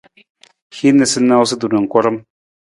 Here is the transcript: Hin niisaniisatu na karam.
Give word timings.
Hin 0.77 0.97
niisaniisatu 1.01 1.65
na 1.75 1.79
karam. 1.95 2.17